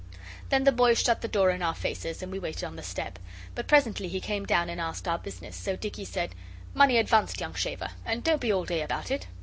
[0.49, 3.19] Then the boy shut the door in our faces and we waited on the step.
[3.53, 5.55] But presently he came down and asked our business.
[5.55, 6.33] So Dicky said
[6.73, 7.89] 'Money advanced, young shaver!
[8.03, 9.27] and don't be all day about it!